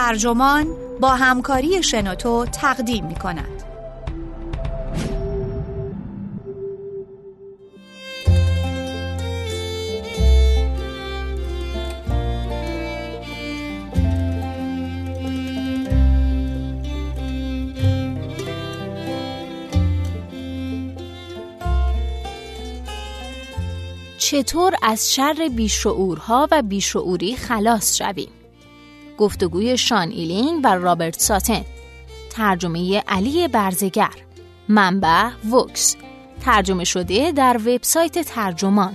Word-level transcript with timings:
ترجمان 0.00 0.66
با 1.00 1.08
همکاری 1.08 1.82
شنوتو 1.82 2.46
تقدیم 2.46 3.06
می 3.06 3.14
کند. 3.14 3.62
چطور 24.18 24.74
از 24.82 25.14
شر 25.14 25.48
بیشعورها 25.56 26.48
و 26.50 26.62
بیشعوری 26.62 27.36
خلاص 27.36 27.96
شویم؟ 27.96 28.39
گفتگوی 29.20 29.78
شان 29.78 30.10
ایلینگ 30.10 30.60
و 30.64 30.74
رابرت 30.74 31.20
ساتن. 31.20 31.64
ترجمه 32.30 33.02
علی 33.08 33.48
برزگر. 33.48 34.14
منبع 34.68 35.28
Vox. 35.52 35.96
ترجمه 36.40 36.84
شده 36.84 37.32
در 37.32 37.56
وبسایت 37.56 38.18
ترجمان. 38.18 38.94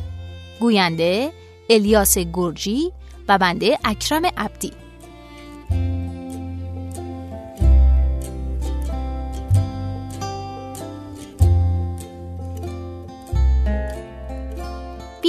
گوینده 0.60 1.32
الیاس 1.70 2.18
گرجی 2.18 2.92
و 3.28 3.38
بنده 3.38 3.80
اکرم 3.84 4.26
عبدی. 4.38 4.72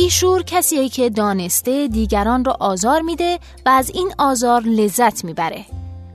بیشور 0.07 0.43
کسیه 0.43 0.89
که 0.89 1.11
دانسته 1.11 1.89
دیگران 1.89 2.45
را 2.45 2.57
آزار 2.61 3.01
میده 3.01 3.39
و 3.67 3.69
از 3.69 3.91
این 3.95 4.13
آزار 4.19 4.63
لذت 4.63 5.25
می‌بره. 5.25 5.65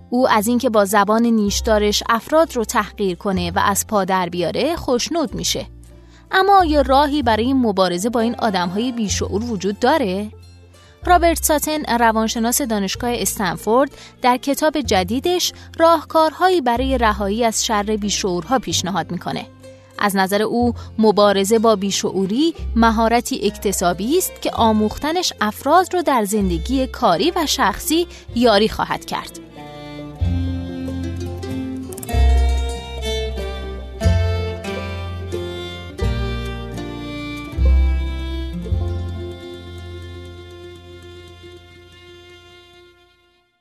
او 0.10 0.30
از 0.30 0.48
اینکه 0.48 0.70
با 0.70 0.86
زبان 0.86 1.26
نیشدارش 1.26 2.04
افراد 2.10 2.56
رو 2.56 2.66
تحقیر 2.66 3.16
کنه 3.16 3.52
و 3.52 3.60
از 3.66 3.88
پا 3.88 4.06
در 4.06 4.30
بیاره 4.30 4.76
خوشنود 4.76 5.36
میشه. 5.36 5.66
اما 6.32 6.66
یه 6.66 6.82
راهی 6.82 7.24
برای 7.24 7.54
مبارزه 7.54 8.10
با 8.10 8.20
این 8.20 8.36
آدمهای 8.36 8.92
بیشعور 8.92 9.44
وجود 9.44 9.80
داره؟ 9.80 10.32
رابرت 11.06 11.44
ساتن 11.44 11.98
روانشناس 12.00 12.62
دانشگاه 12.62 13.12
استنفورد 13.14 13.92
در 14.22 14.38
کتاب 14.38 14.82
جدیدش 14.82 15.54
راهکارهایی 15.80 16.62
برای 16.62 16.98
رهایی 16.98 17.46
از 17.46 17.66
شر 17.66 17.84
بیشعورها 17.84 18.60
پیشنهاد 18.60 19.12
می‌کنه. 19.12 19.46
از 20.02 20.16
نظر 20.16 20.42
او 20.42 20.74
مبارزه 20.98 21.60
با 21.60 21.76
بیشعوری 21.76 22.54
مهارتی 22.76 23.40
اکتسابی 23.44 24.18
است 24.18 24.42
که 24.42 24.52
آموختنش 24.52 25.34
افراد 25.42 25.94
را 25.94 26.02
در 26.02 26.24
زندگی 26.26 26.88
کاری 26.88 27.32
و 27.32 27.46
شخصی 27.46 28.08
یاری 28.36 28.70
خواهد 28.70 29.06
کرد. 29.06 29.40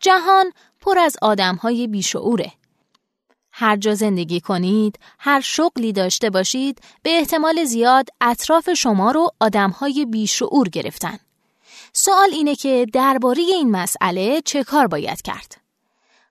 جهان 0.00 0.52
پر 0.80 0.98
از 0.98 1.16
آدمهای 1.22 1.86
بیشعوره 1.86 2.52
هر 3.60 3.76
جا 3.76 3.94
زندگی 3.94 4.40
کنید، 4.40 4.98
هر 5.18 5.40
شغلی 5.40 5.92
داشته 5.92 6.30
باشید، 6.30 6.80
به 7.02 7.10
احتمال 7.10 7.64
زیاد 7.64 8.08
اطراف 8.20 8.72
شما 8.72 9.10
رو 9.10 9.30
آدمهای 9.40 10.06
بیشعور 10.06 10.68
گرفتن. 10.68 11.18
سوال 11.92 12.28
اینه 12.32 12.54
که 12.54 12.86
درباره 12.92 13.42
این 13.42 13.70
مسئله 13.70 14.42
چه 14.44 14.64
کار 14.64 14.86
باید 14.86 15.22
کرد؟ 15.22 15.56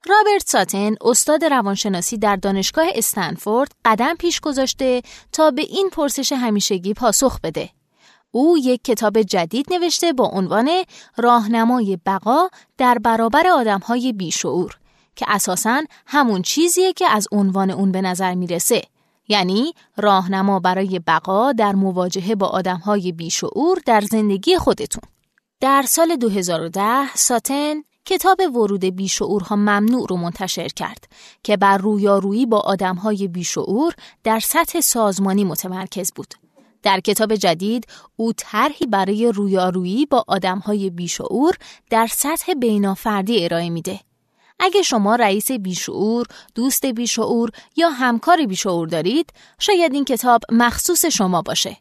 رابرت 0.05 0.43
ساتن 0.45 0.95
استاد 1.01 1.45
روانشناسی 1.45 2.17
در 2.17 2.35
دانشگاه 2.35 2.87
استنفورد 2.95 3.71
قدم 3.85 4.15
پیش 4.15 4.39
گذاشته 4.39 5.01
تا 5.31 5.51
به 5.51 5.61
این 5.61 5.89
پرسش 5.89 6.31
همیشگی 6.31 6.93
پاسخ 6.93 7.39
بده. 7.39 7.69
او 8.31 8.57
یک 8.57 8.83
کتاب 8.83 9.21
جدید 9.21 9.73
نوشته 9.73 10.13
با 10.13 10.25
عنوان 10.25 10.69
راهنمای 11.17 11.97
بقا 12.05 12.47
در 12.77 12.97
برابر 12.97 13.47
آدمهای 13.47 14.13
بیشعور 14.13 14.79
که 15.15 15.25
اساساً 15.27 15.83
همون 16.05 16.41
چیزیه 16.41 16.93
که 16.93 17.07
از 17.09 17.27
عنوان 17.31 17.71
اون 17.71 17.91
به 17.91 18.01
نظر 18.01 18.33
می‌رسه. 18.33 18.81
یعنی 19.27 19.73
راهنما 19.97 20.59
برای 20.59 20.99
بقا 21.07 21.51
در 21.51 21.75
مواجهه 21.75 22.35
با 22.35 22.47
آدمهای 22.47 23.11
بیشعور 23.11 23.79
در 23.85 24.01
زندگی 24.01 24.57
خودتون. 24.57 25.03
در 25.61 25.81
سال 25.87 26.15
2010 26.15 27.15
ساتن 27.15 27.75
کتاب 28.05 28.41
ورود 28.55 28.85
بیشعورها 28.85 29.55
ممنوع 29.55 30.07
رو 30.09 30.15
منتشر 30.15 30.67
کرد 30.67 31.03
که 31.43 31.57
بر 31.57 31.77
رویارویی 31.77 32.45
با 32.45 32.59
آدمهای 32.59 33.27
بیشعور 33.27 33.93
در 34.23 34.39
سطح 34.39 34.79
سازمانی 34.79 35.43
متمرکز 35.43 36.11
بود. 36.13 36.33
در 36.83 36.99
کتاب 36.99 37.35
جدید 37.35 37.87
او 38.15 38.33
طرحی 38.33 38.85
برای 38.85 39.31
رویارویی 39.31 40.05
با 40.05 40.23
آدمهای 40.27 40.89
بیشعور 40.89 41.53
در 41.89 42.07
سطح 42.07 42.53
بینافردی 42.53 43.45
ارائه 43.45 43.69
میده. 43.69 43.99
اگه 44.59 44.81
شما 44.81 45.15
رئیس 45.15 45.51
بیشعور، 45.51 46.27
دوست 46.55 46.85
بیشعور 46.85 47.49
یا 47.75 47.89
همکار 47.89 48.45
بیشعور 48.45 48.87
دارید، 48.87 49.33
شاید 49.59 49.93
این 49.93 50.05
کتاب 50.05 50.41
مخصوص 50.51 51.05
شما 51.05 51.41
باشه. 51.41 51.77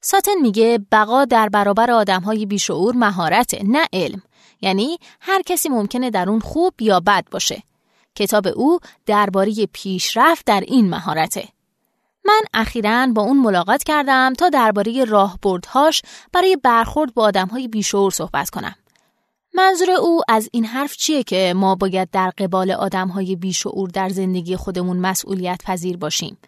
ساتن 0.00 0.34
میگه 0.42 0.80
بقا 0.92 1.24
در 1.24 1.48
برابر 1.48 1.90
آدمهای 1.90 2.46
بیشعور 2.46 2.94
مهارته 2.94 3.62
نه 3.64 3.86
علم. 3.92 4.22
یعنی 4.60 4.98
هر 5.20 5.42
کسی 5.42 5.68
ممکنه 5.68 6.10
در 6.10 6.28
اون 6.30 6.40
خوب 6.40 6.82
یا 6.82 7.00
بد 7.00 7.24
باشه. 7.30 7.62
کتاب 8.14 8.46
او 8.46 8.78
درباره 9.06 9.66
پیشرفت 9.72 10.46
در 10.46 10.60
این 10.60 10.90
مهارته. 10.90 11.48
من 12.24 12.40
اخیرا 12.54 13.06
با 13.06 13.22
اون 13.22 13.38
ملاقات 13.38 13.82
کردم 13.82 14.32
تا 14.32 14.48
درباره 14.48 15.04
راهبردهاش 15.04 16.02
برای 16.32 16.56
برخورد 16.56 17.14
با 17.14 17.24
آدمهای 17.24 17.68
بیشعور 17.68 18.10
صحبت 18.10 18.50
کنم. 18.50 18.74
منظور 19.54 19.90
او 19.90 20.20
از 20.28 20.48
این 20.52 20.64
حرف 20.64 20.96
چیه 20.96 21.22
که 21.22 21.52
ما 21.56 21.74
باید 21.74 22.10
در 22.10 22.30
قبال 22.38 22.70
آدم 22.70 23.08
های 23.08 23.36
بیشعور 23.36 23.90
در 23.90 24.08
زندگی 24.08 24.56
خودمون 24.56 24.96
مسئولیت 24.96 25.60
پذیر 25.64 25.96
باشیم؟ 25.96 26.38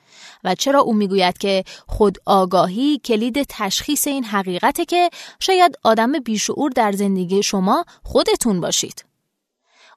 و 0.45 0.55
چرا 0.55 0.81
او 0.81 0.95
می‌گوید 0.95 1.39
که 1.39 1.65
خود 1.87 2.19
آگاهی 2.27 2.99
کلید 2.99 3.43
تشخیص 3.49 4.07
این 4.07 4.25
حقیقته 4.25 4.85
که 4.85 5.11
شاید 5.41 5.77
آدم 5.83 6.13
بیشعور 6.13 6.71
در 6.71 6.93
زندگی 6.93 7.43
شما 7.43 7.85
خودتون 8.03 8.61
باشید؟ 8.61 9.05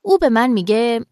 او 0.02 0.18
به 0.18 0.30
من 0.30 0.48
میگه 0.48 1.06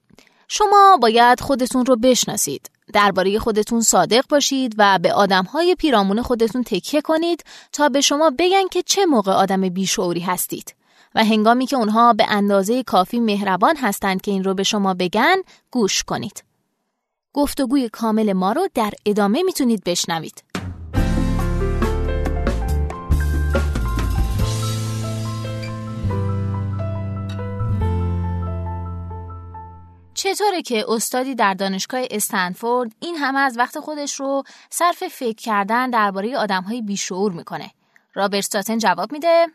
شما 0.48 0.98
باید 1.02 1.42
خودتون 1.42 1.86
رو 1.86 1.96
بشناسید 1.96 2.70
درباره 2.94 3.40
خودتون 3.40 3.82
صادق 3.82 4.28
باشید 4.30 4.76
و 4.78 5.00
به 5.00 5.14
های 5.54 5.76
پیرامون 5.76 6.22
خودتون 6.22 6.64
تکیه 6.64 7.02
کنید 7.02 7.44
تا 7.72 7.90
به 7.90 8.02
شما 8.02 8.32
بگن 8.40 8.68
که 8.72 8.84
چه 8.84 9.06
موقع 9.06 9.32
آدم 9.32 9.70
بیشعوری 9.70 10.20
هستید. 10.20 10.76
و 11.16 11.24
هنگامی 11.24 11.66
که 11.66 11.76
اونها 11.76 12.14
به 12.14 12.26
اندازه 12.30 12.84
کافی 12.84 13.20
مهربان 13.20 13.78
هستند 13.78 14.22
که 14.22 14.32
این 14.32 14.44
رو 14.44 14.54
به 14.54 14.64
شما 14.64 14.94
بگن 14.94 15.36
گوش 15.72 16.04
کنید. 16.04 16.44
گفتگوی 17.34 17.90
کامل 17.90 18.34
ما 18.34 18.52
رو 18.52 18.68
در 18.74 18.92
ادامه 19.06 19.44
می‌تونید 19.44 19.84
بشنوید. 19.84 20.44
چطوره 30.14 30.62
که 30.62 30.86
استادی 30.88 31.36
در 31.36 31.54
دانشگاه 31.54 32.02
استنفورد 32.12 32.92
این 33.00 33.16
همه 33.16 33.40
از 33.40 33.58
وقت 33.58 33.80
خودش 33.80 34.20
رو 34.20 34.44
صرف 34.70 35.04
فکر 35.08 35.36
کردن 35.36 35.90
درباره 35.90 36.38
آدمهای 36.38 36.82
بیشعور 36.82 37.32
می‌کنه؟ 37.32 37.72
رابرت 38.14 38.44
ساتن 38.44 38.78
جواب 38.78 39.12
میده 39.12 39.48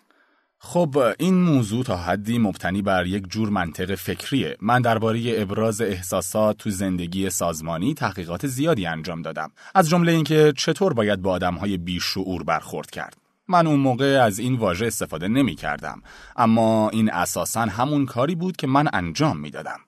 خب 0.68 1.14
این 1.18 1.34
موضوع 1.34 1.84
تا 1.84 1.96
حدی 1.96 2.38
مبتنی 2.38 2.82
بر 2.82 3.06
یک 3.06 3.26
جور 3.28 3.48
منطق 3.48 3.94
فکریه. 3.94 4.56
من 4.60 4.82
درباره 4.82 5.20
ابراز 5.26 5.80
احساسات 5.80 6.56
تو 6.56 6.70
زندگی 6.70 7.30
سازمانی 7.30 7.94
تحقیقات 7.94 8.46
زیادی 8.46 8.86
انجام 8.86 9.22
دادم. 9.22 9.50
از 9.74 9.88
جمله 9.88 10.12
اینکه 10.12 10.52
چطور 10.56 10.92
باید 10.94 11.22
با 11.22 11.32
آدمهای 11.32 11.76
بیشعور 11.76 12.42
برخورد 12.42 12.90
کرد. 12.90 13.16
من 13.48 13.66
اون 13.66 13.80
موقع 13.80 14.22
از 14.24 14.38
این 14.38 14.56
واژه 14.56 14.86
استفاده 14.86 15.28
نمی 15.28 15.54
کردم 15.54 16.02
اما 16.36 16.88
این 16.88 17.12
اساسا 17.12 17.60
همون 17.60 18.06
کاری 18.06 18.34
بود 18.34 18.56
که 18.56 18.66
من 18.66 18.88
انجام 18.92 19.36
می 19.36 19.50
دادم. 19.50 19.80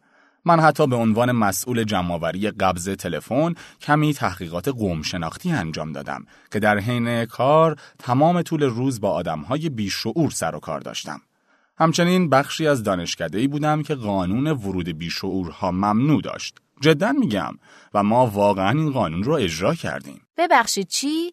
من 0.48 0.60
حتی 0.60 0.86
به 0.86 0.96
عنوان 0.96 1.32
مسئول 1.32 1.84
جمعآوری 1.84 2.50
قبض 2.50 2.88
تلفن 2.88 3.54
کمی 3.80 4.14
تحقیقات 4.14 4.68
قوم 4.68 5.02
شناختی 5.02 5.52
انجام 5.52 5.92
دادم 5.92 6.26
که 6.52 6.58
در 6.58 6.78
حین 6.78 7.24
کار 7.24 7.76
تمام 7.98 8.42
طول 8.42 8.62
روز 8.62 9.00
با 9.00 9.10
آدمهای 9.10 9.68
بیشعور 9.68 10.30
سر 10.30 10.54
و 10.54 10.58
کار 10.58 10.80
داشتم. 10.80 11.20
همچنین 11.78 12.30
بخشی 12.30 12.66
از 12.66 12.82
دانشکده‌ای 12.82 13.46
بودم 13.46 13.82
که 13.82 13.94
قانون 13.94 14.46
ورود 14.46 14.88
بیشعورها 14.98 15.70
ممنوع 15.70 16.22
داشت. 16.22 16.58
جدا 16.80 17.12
میگم 17.12 17.54
و 17.94 18.02
ما 18.02 18.26
واقعا 18.26 18.70
این 18.70 18.92
قانون 18.92 19.22
رو 19.22 19.32
اجرا 19.32 19.74
کردیم. 19.74 20.20
ببخشید 20.36 20.88
چی؟ 20.88 21.32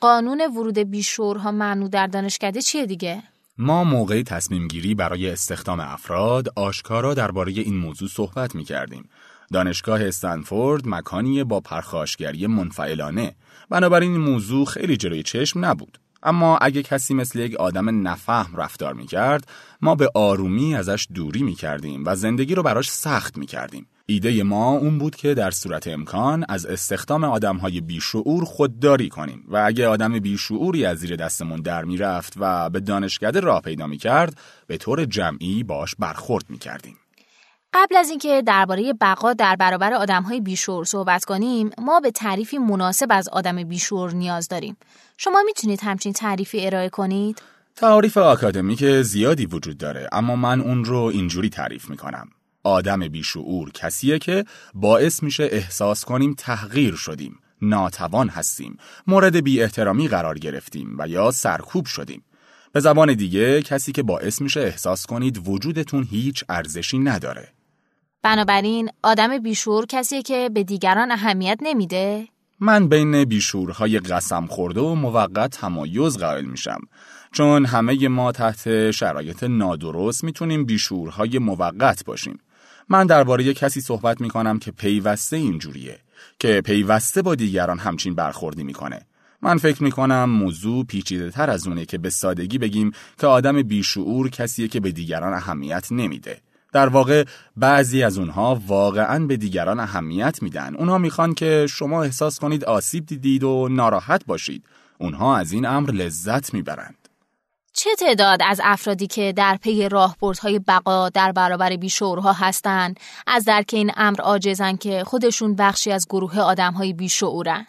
قانون 0.00 0.40
ورود 0.56 0.78
بیشعورها 0.78 1.50
ممنوع 1.50 1.88
در 1.88 2.06
دانشکده 2.06 2.62
چیه 2.62 2.86
دیگه؟ 2.86 3.22
ما 3.58 3.84
موقع 3.84 4.22
تصمیم 4.22 4.68
گیری 4.68 4.94
برای 4.94 5.30
استخدام 5.30 5.80
افراد 5.80 6.48
آشکارا 6.56 7.14
درباره 7.14 7.52
این 7.52 7.76
موضوع 7.76 8.08
صحبت 8.08 8.54
می 8.54 8.64
کردیم. 8.64 9.08
دانشگاه 9.52 10.02
استنفورد 10.02 10.88
مکانی 10.88 11.44
با 11.44 11.60
پرخاشگری 11.60 12.46
منفعلانه 12.46 13.34
بنابراین 13.70 14.12
این 14.12 14.20
موضوع 14.20 14.66
خیلی 14.66 14.96
جلوی 14.96 15.22
چشم 15.22 15.64
نبود. 15.64 15.98
اما 16.22 16.58
اگه 16.58 16.82
کسی 16.82 17.14
مثل 17.14 17.38
یک 17.38 17.54
آدم 17.54 18.08
نفهم 18.08 18.56
رفتار 18.56 18.94
می 18.94 19.06
کرد، 19.06 19.48
ما 19.82 19.94
به 19.94 20.10
آرومی 20.14 20.74
ازش 20.74 21.08
دوری 21.14 21.42
می 21.42 21.54
کردیم 21.54 22.02
و 22.06 22.16
زندگی 22.16 22.54
رو 22.54 22.62
براش 22.62 22.90
سخت 22.90 23.38
می 23.38 23.46
کردیم. 23.46 23.86
ایده 24.08 24.42
ما 24.42 24.70
اون 24.70 24.98
بود 24.98 25.16
که 25.16 25.34
در 25.34 25.50
صورت 25.50 25.88
امکان 25.88 26.44
از 26.48 26.66
استخدام 26.66 27.24
آدم 27.24 27.56
های 27.56 27.80
بیشعور 27.80 28.44
خودداری 28.44 29.08
کنیم 29.08 29.44
و 29.48 29.62
اگه 29.66 29.88
آدم 29.88 30.18
بیشعوری 30.18 30.86
از 30.86 30.98
زیر 30.98 31.16
دستمون 31.16 31.60
در 31.60 31.84
می‌رفت 31.84 32.32
و 32.36 32.70
به 32.70 32.80
دانشکده 32.80 33.40
راه 33.40 33.60
پیدا 33.60 33.86
می 33.86 33.96
کرد 33.98 34.38
به 34.66 34.76
طور 34.76 35.04
جمعی 35.04 35.62
باش 35.62 35.94
برخورد 35.98 36.44
می 36.48 36.58
کردیم. 36.58 36.96
قبل 37.74 37.96
از 37.96 38.10
اینکه 38.10 38.42
درباره 38.46 38.92
بقا 38.92 39.32
در 39.32 39.56
برابر 39.56 39.92
آدمهای 39.92 40.40
بیشور 40.40 40.84
صحبت 40.84 41.24
کنیم 41.24 41.70
ما 41.78 42.00
به 42.00 42.10
تعریفی 42.10 42.58
مناسب 42.58 43.06
از 43.10 43.28
آدم 43.28 43.64
بیشور 43.64 44.12
نیاز 44.12 44.48
داریم. 44.48 44.76
شما 45.16 45.42
می‌تونید 45.46 45.80
همچین 45.82 46.12
تعریفی 46.12 46.66
ارائه 46.66 46.88
کنید؟ 46.88 47.42
تعریف 47.76 48.16
آکادمیک 48.16 48.84
زیادی 49.02 49.46
وجود 49.46 49.78
داره 49.78 50.08
اما 50.12 50.36
من 50.36 50.60
اون 50.60 50.84
رو 50.84 50.98
اینجوری 50.98 51.48
تعریف 51.48 51.90
می‌کنم. 51.90 52.28
آدم 52.66 53.08
بیشعور 53.08 53.70
کسیه 53.70 54.18
که 54.18 54.44
باعث 54.74 55.22
میشه 55.22 55.48
احساس 55.52 56.04
کنیم 56.04 56.34
تحقیر 56.38 56.94
شدیم 56.94 57.38
ناتوان 57.62 58.28
هستیم 58.28 58.76
مورد 59.06 59.36
بی 59.36 59.62
احترامی 59.62 60.08
قرار 60.08 60.38
گرفتیم 60.38 60.96
و 60.98 61.08
یا 61.08 61.30
سرکوب 61.30 61.86
شدیم. 61.86 62.24
به 62.72 62.80
زبان 62.80 63.14
دیگه 63.14 63.62
کسی 63.62 63.92
که 63.92 64.02
باعث 64.02 64.40
میشه 64.40 64.60
احساس 64.60 65.06
کنید 65.06 65.48
وجودتون 65.48 66.08
هیچ 66.10 66.44
ارزشی 66.48 66.98
نداره. 66.98 67.48
بنابراین 68.22 68.90
آدم 69.02 69.38
بیشور 69.38 69.86
کسیه 69.88 70.22
که 70.22 70.50
به 70.54 70.64
دیگران 70.64 71.10
اهمیت 71.10 71.58
نمیده؟ 71.62 72.28
من 72.60 72.88
بین 72.88 73.24
بیشورهای 73.24 73.98
قسم 73.98 74.46
خورده 74.46 74.80
و 74.80 74.94
موقت 74.94 75.50
تمایز 75.50 76.18
قائل 76.18 76.44
میشم. 76.44 76.80
چون 77.32 77.64
همه 77.64 78.08
ما 78.08 78.32
تحت 78.32 78.90
شرایط 78.90 79.42
نادرست 79.44 80.24
می‌تونیم 80.24 80.64
بیشورهای 80.64 81.38
موقت 81.38 82.04
باشیم. 82.04 82.38
من 82.88 83.06
درباره 83.06 83.54
کسی 83.54 83.80
صحبت 83.80 84.20
می‌کنم 84.20 84.58
که 84.58 84.70
پیوسته 84.70 85.36
اینجوریه 85.36 85.98
که 86.38 86.60
پیوسته 86.60 87.22
با 87.22 87.34
دیگران 87.34 87.78
همچین 87.78 88.14
برخوردی 88.14 88.64
می‌کنه 88.64 89.00
من 89.42 89.58
فکر 89.58 89.82
می‌کنم 89.82 90.24
موضوع 90.24 90.84
پیچیده 90.84 91.30
تر 91.30 91.50
از 91.50 91.66
اونه 91.66 91.84
که 91.84 91.98
به 91.98 92.10
سادگی 92.10 92.58
بگیم 92.58 92.92
که 93.18 93.26
آدم 93.26 93.62
بیشعور 93.62 94.30
کسیه 94.30 94.68
که 94.68 94.80
به 94.80 94.92
دیگران 94.92 95.32
اهمیت 95.32 95.92
نمیده 95.92 96.40
در 96.72 96.88
واقع 96.88 97.24
بعضی 97.56 98.02
از 98.02 98.18
اونها 98.18 98.62
واقعا 98.66 99.26
به 99.26 99.36
دیگران 99.36 99.80
اهمیت 99.80 100.42
میدن. 100.42 100.74
اونها 100.74 100.98
می‌خوان 100.98 101.34
که 101.34 101.66
شما 101.70 102.02
احساس 102.02 102.38
کنید 102.38 102.64
آسیب 102.64 103.06
دیدید 103.06 103.44
و 103.44 103.68
ناراحت 103.70 104.26
باشید. 104.26 104.64
اونها 104.98 105.36
از 105.36 105.52
این 105.52 105.66
امر 105.66 105.90
لذت 105.90 106.54
می‌برند. 106.54 107.05
چه 107.78 107.90
تعداد 107.98 108.40
از 108.44 108.60
افرادی 108.64 109.06
که 109.06 109.32
در 109.36 109.58
پی 109.62 109.88
راهبردهای 109.88 110.58
بقا 110.58 111.08
در 111.08 111.32
برابر 111.32 111.76
بیشعورها 111.76 112.32
هستند 112.32 113.00
از 113.26 113.44
درک 113.44 113.70
این 113.72 113.92
امر 113.96 114.20
عاجزن 114.20 114.76
که 114.76 115.04
خودشون 115.04 115.56
بخشی 115.56 115.92
از 115.92 116.06
گروه 116.10 116.38
آدمهای 116.40 116.92
بیشعورن؟ 116.92 117.66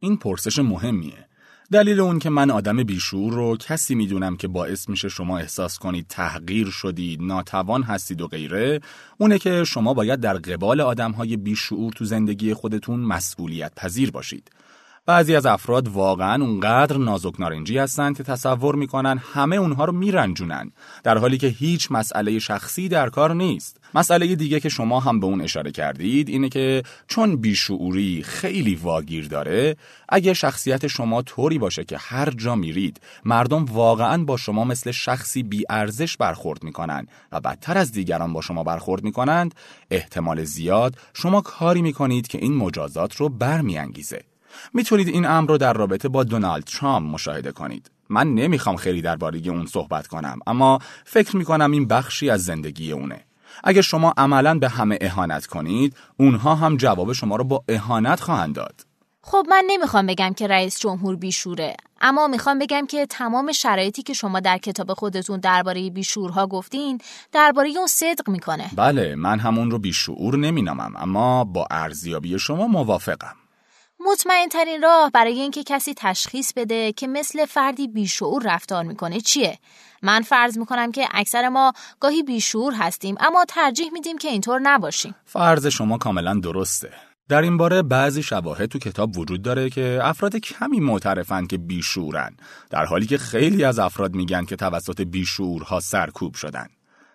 این 0.00 0.16
پرسش 0.16 0.58
مهمیه. 0.58 1.26
دلیل 1.72 2.00
اون 2.00 2.18
که 2.18 2.30
من 2.30 2.50
آدم 2.50 2.82
بیشور 2.82 3.32
رو 3.32 3.56
کسی 3.56 3.94
می‌دونم 3.94 4.36
که 4.36 4.48
باعث 4.48 4.88
میشه 4.88 5.08
شما 5.08 5.38
احساس 5.38 5.78
کنید 5.78 6.06
تحقیر 6.08 6.70
شدید، 6.70 7.22
ناتوان 7.22 7.82
هستید 7.82 8.20
و 8.20 8.28
غیره، 8.28 8.80
اونه 9.18 9.38
که 9.38 9.64
شما 9.64 9.94
باید 9.94 10.20
در 10.20 10.34
قبال 10.34 10.80
آدمهای 10.80 11.36
بیشعور 11.36 11.92
تو 11.92 12.04
زندگی 12.04 12.54
خودتون 12.54 13.00
مسئولیت 13.00 13.72
پذیر 13.76 14.10
باشید. 14.10 14.50
بعضی 15.06 15.36
از 15.36 15.46
افراد 15.46 15.88
واقعا 15.88 16.44
اونقدر 16.44 16.96
نازک 16.96 17.40
نارنجی 17.40 17.78
هستند 17.78 18.16
که 18.16 18.22
تصور 18.22 18.74
می‌کنن 18.74 19.18
همه 19.32 19.56
اونها 19.56 19.84
رو 19.84 19.92
میرنجونن 19.92 20.70
در 21.04 21.18
حالی 21.18 21.38
که 21.38 21.46
هیچ 21.46 21.88
مسئله 21.92 22.38
شخصی 22.38 22.88
در 22.88 23.08
کار 23.08 23.34
نیست. 23.34 23.80
مسئله 23.94 24.34
دیگه 24.34 24.60
که 24.60 24.68
شما 24.68 25.00
هم 25.00 25.20
به 25.20 25.26
اون 25.26 25.40
اشاره 25.40 25.70
کردید 25.70 26.28
اینه 26.28 26.48
که 26.48 26.82
چون 27.08 27.36
بیشعوری 27.36 28.22
خیلی 28.22 28.74
واگیر 28.74 29.28
داره 29.28 29.76
اگه 30.08 30.34
شخصیت 30.34 30.86
شما 30.86 31.22
طوری 31.22 31.58
باشه 31.58 31.84
که 31.84 31.96
هر 31.98 32.30
جا 32.30 32.54
میرید 32.54 33.00
مردم 33.24 33.64
واقعا 33.64 34.24
با 34.24 34.36
شما 34.36 34.64
مثل 34.64 34.90
شخصی 34.90 35.42
بیارزش 35.42 36.16
برخورد 36.16 36.64
می‌کنن 36.64 37.06
و 37.32 37.40
بدتر 37.40 37.78
از 37.78 37.92
دیگران 37.92 38.32
با 38.32 38.40
شما 38.40 38.64
برخورد 38.64 39.04
می‌کنند 39.04 39.54
احتمال 39.90 40.44
زیاد 40.44 40.96
شما 41.14 41.40
کاری 41.40 41.82
می‌کنید 41.82 42.26
که 42.26 42.38
این 42.38 42.56
مجازات 42.56 43.16
رو 43.16 43.28
برمیانگیزه. 43.28 44.31
می‌تونید 44.74 45.08
این 45.08 45.26
امر 45.26 45.48
رو 45.48 45.58
در 45.58 45.72
رابطه 45.72 46.08
با 46.08 46.24
دونالد 46.24 46.64
ترامپ 46.64 47.14
مشاهده 47.14 47.52
کنید. 47.52 47.90
من 48.08 48.34
نمی‌خوام 48.34 48.76
خیلی 48.76 49.02
درباره 49.02 49.40
اون 49.48 49.66
صحبت 49.66 50.06
کنم 50.06 50.38
اما 50.46 50.78
فکر 51.04 51.36
می‌کنم 51.36 51.70
این 51.70 51.88
بخشی 51.88 52.30
از 52.30 52.44
زندگی 52.44 52.92
اونه. 52.92 53.24
اگه 53.64 53.82
شما 53.82 54.14
عملا 54.16 54.58
به 54.58 54.68
همه 54.68 54.98
اهانت 55.00 55.46
کنید، 55.46 55.96
اونها 56.16 56.54
هم 56.54 56.76
جواب 56.76 57.12
شما 57.12 57.36
رو 57.36 57.44
با 57.44 57.64
اهانت 57.68 58.20
خواهند 58.20 58.54
داد. 58.54 58.86
خب 59.24 59.46
من 59.50 59.64
نمی‌خوام 59.66 60.06
بگم 60.06 60.32
که 60.32 60.46
رئیس 60.46 60.80
جمهور 60.80 61.16
بیشوره 61.16 61.76
اما 62.00 62.28
می‌خوام 62.28 62.58
بگم 62.58 62.86
که 62.86 63.06
تمام 63.06 63.52
شرایطی 63.52 64.02
که 64.02 64.12
شما 64.12 64.40
در 64.40 64.58
کتاب 64.58 64.94
خودتون 64.94 65.40
درباره 65.40 65.90
بیشورها 65.90 66.46
گفتین 66.46 67.00
درباره 67.32 67.70
اون 67.76 67.86
صدق 67.86 68.28
می‌کنه 68.28 68.70
بله 68.76 69.14
من 69.14 69.38
همون 69.38 69.70
رو 69.70 69.78
بیشعور 69.78 70.36
نمینامم 70.36 70.92
اما 70.96 71.44
با 71.44 71.66
ارزیابی 71.70 72.38
شما 72.38 72.66
موافقم 72.66 73.36
مطمئن 74.06 74.48
ترین 74.48 74.82
راه 74.82 75.10
برای 75.10 75.40
اینکه 75.40 75.62
کسی 75.64 75.94
تشخیص 75.96 76.52
بده 76.56 76.92
که 76.92 77.06
مثل 77.06 77.46
فردی 77.46 77.88
بیشعور 77.88 78.42
رفتار 78.54 78.84
می‌کنه 78.84 79.20
چیه؟ 79.20 79.58
من 80.02 80.22
فرض 80.22 80.58
می‌کنم 80.58 80.92
که 80.92 81.08
اکثر 81.10 81.48
ما 81.48 81.72
گاهی 82.00 82.22
بیشعور 82.22 82.74
هستیم 82.74 83.16
اما 83.20 83.44
ترجیح 83.48 83.92
میدیم 83.92 84.18
که 84.18 84.28
اینطور 84.28 84.60
نباشیم. 84.60 85.14
فرض 85.24 85.66
شما 85.66 85.98
کاملا 85.98 86.34
درسته. 86.34 86.92
در 87.28 87.42
این 87.42 87.56
باره 87.56 87.82
بعضی 87.82 88.22
شواهد 88.22 88.66
تو 88.66 88.78
کتاب 88.78 89.18
وجود 89.18 89.42
داره 89.42 89.70
که 89.70 89.98
افراد 90.02 90.36
کمی 90.36 90.80
معترفن 90.80 91.46
که 91.46 91.58
بیشعورن 91.58 92.36
در 92.70 92.84
حالی 92.84 93.06
که 93.06 93.18
خیلی 93.18 93.64
از 93.64 93.78
افراد 93.78 94.14
میگن 94.14 94.44
که 94.44 94.56
توسط 94.56 95.00
بیشعورها 95.00 95.80
سرکوب 95.80 96.34
شدن. 96.34 96.66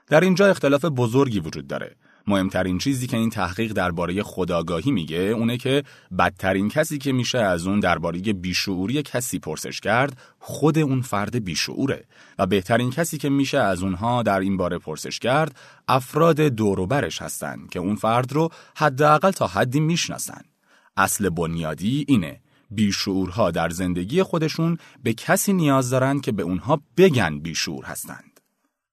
در 0.07 0.19
اینجا 0.19 0.47
اختلاف 0.47 0.85
بزرگی 0.85 1.39
وجود 1.39 1.67
داره. 1.67 1.95
مهمترین 2.27 2.77
چیزی 2.77 3.07
که 3.07 3.17
این 3.17 3.29
تحقیق 3.29 3.73
درباره 3.73 4.23
خداگاهی 4.23 4.91
میگه 4.91 5.17
اونه 5.17 5.57
که 5.57 5.83
بدترین 6.19 6.69
کسی 6.69 6.97
که 6.97 7.11
میشه 7.11 7.37
از 7.37 7.67
اون 7.67 7.79
درباره 7.79 8.19
بیشعوری 8.19 9.03
کسی 9.03 9.39
پرسش 9.39 9.79
کرد 9.79 10.17
خود 10.39 10.79
اون 10.79 11.01
فرد 11.01 11.43
بیشعوره. 11.43 12.05
و 12.39 12.45
بهترین 12.45 12.91
کسی 12.91 13.17
که 13.17 13.29
میشه 13.29 13.57
از 13.57 13.83
اونها 13.83 14.23
در 14.23 14.39
این 14.39 14.57
باره 14.57 14.77
پرسش 14.77 15.19
کرد 15.19 15.55
افراد 15.87 16.41
دوروبرش 16.41 17.21
هستن 17.21 17.67
که 17.71 17.79
اون 17.79 17.95
فرد 17.95 18.33
رو 18.33 18.49
حداقل 18.75 19.31
تا 19.31 19.47
حدی 19.47 19.79
می‌شناسن. 19.79 20.41
اصل 20.97 21.29
بنیادی 21.29 22.05
اینه. 22.07 22.41
بیشعورها 22.71 23.51
در 23.51 23.69
زندگی 23.69 24.23
خودشون 24.23 24.77
به 25.03 25.13
کسی 25.13 25.53
نیاز 25.53 25.89
دارن 25.89 26.19
که 26.19 26.31
به 26.31 26.43
اونها 26.43 26.81
بگن 26.97 27.39
بیشعور 27.39 27.85
هستند 27.85 28.26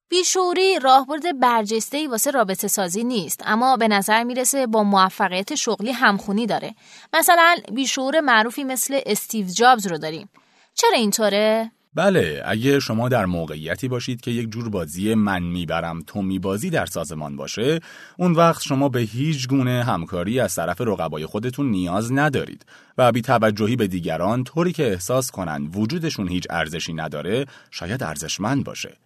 بیشوری 0.09 0.79
راهبرد 0.79 1.39
برجسته 1.39 2.07
واسه 2.07 2.31
رابطه 2.31 2.67
سازی 2.67 3.03
نیست 3.03 3.41
اما 3.45 3.77
به 3.77 3.87
نظر 3.87 4.23
می‌رسه 4.23 4.67
با 4.67 4.83
موفقیت 4.83 5.55
شغلی 5.55 5.91
همخونی 5.91 6.45
داره. 6.45 6.75
مثلا 7.13 7.55
بیشعور 7.73 8.19
معروفی 8.19 8.63
مثل 8.63 8.99
استیو 9.05 9.47
جابز 9.47 9.87
رو 9.87 9.97
داریم. 9.97 10.29
چرا 10.73 10.97
اینطوره؟ 10.97 11.71
بله 11.95 12.41
اگه 12.45 12.79
شما 12.79 13.09
در 13.09 13.25
موقعیتی 13.25 13.87
باشید 13.87 14.21
که 14.21 14.31
یک 14.31 14.49
جور 14.49 14.69
بازی 14.69 15.13
من 15.13 15.43
می‌برم 15.43 16.03
تو 16.07 16.21
میبازی 16.21 16.69
در 16.69 16.85
سازمان 16.85 17.35
باشه 17.35 17.79
اون 18.17 18.31
وقت 18.31 18.61
شما 18.61 18.89
به 18.89 18.99
هیچ 18.99 19.47
گونه 19.47 19.83
همکاری 19.83 20.39
از 20.39 20.55
طرف 20.55 20.81
رقبای 20.81 21.25
خودتون 21.25 21.71
نیاز 21.71 22.11
ندارید 22.11 22.65
و 22.97 23.11
بی 23.11 23.21
توجهی 23.21 23.75
به 23.75 23.87
دیگران 23.87 24.43
طوری 24.43 24.73
که 24.73 24.91
احساس 24.91 25.31
کنن 25.31 25.69
وجودشون 25.73 26.27
هیچ 26.27 26.47
ارزشی 26.49 26.93
نداره 26.93 27.45
شاید 27.71 28.03
ارزشمند 28.03 28.63
باشه. 28.63 28.97